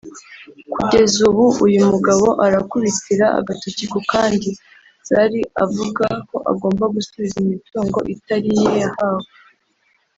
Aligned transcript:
Kugeza 0.73 1.17
ubu 1.29 1.43
uyu 1.65 1.79
mugabo 1.91 2.27
arakubitira 2.45 3.25
agatoki 3.39 3.85
ku 3.93 3.99
kandi 4.11 4.49
Zari 5.07 5.39
avuga 5.63 6.05
ko 6.29 6.37
agomba 6.51 6.85
gusubiza 6.95 7.35
imitungo 7.43 7.97
itari 8.13 8.49
iye 8.59 8.71
yahawe 8.81 9.27